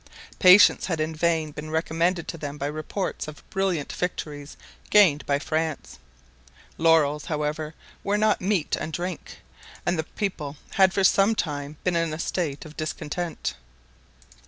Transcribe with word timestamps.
Patience 0.39 0.87
had 0.87 0.99
in 0.99 1.13
vain 1.13 1.51
been 1.51 1.69
recommended 1.69 2.27
to 2.27 2.37
them 2.39 2.57
by 2.57 2.65
reports 2.65 3.27
of 3.27 3.47
brilliant 3.51 3.93
victories 3.93 4.57
gained 4.89 5.23
by 5.27 5.37
France; 5.37 5.99
laurels, 6.79 7.25
however, 7.25 7.75
were 8.03 8.17
not 8.17 8.41
meat 8.41 8.75
and 8.79 8.91
drink, 8.91 9.41
and 9.85 9.99
the 9.99 10.03
people 10.03 10.57
had 10.71 10.91
for 10.91 11.03
some 11.03 11.35
time 11.35 11.77
been 11.83 11.95
in 11.95 12.15
a 12.15 12.17
state 12.17 12.65
of 12.65 12.75
discontent. 12.75 13.53